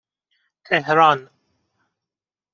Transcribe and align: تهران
تهران 0.69 1.29